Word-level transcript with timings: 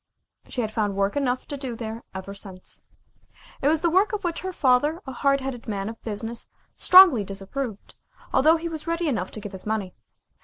She 0.47 0.61
had 0.61 0.71
found 0.71 0.95
work 0.95 1.15
enough 1.15 1.45
to 1.47 1.55
do 1.57 1.75
there 1.75 2.01
ever 2.15 2.33
since. 2.33 2.85
It 3.61 3.67
was 3.67 3.83
work 3.83 4.13
of 4.13 4.23
which 4.23 4.39
her 4.39 4.51
father, 4.51 4.99
a 5.05 5.11
hard 5.11 5.41
headed 5.41 5.67
man 5.67 5.89
of 5.89 6.01
business, 6.01 6.49
strongly 6.75 7.23
disapproved, 7.23 7.93
although 8.33 8.57
he 8.57 8.67
was 8.67 8.87
ready 8.87 9.07
enough 9.07 9.29
to 9.29 9.39
give 9.39 9.51
his 9.51 9.67
money. 9.67 9.93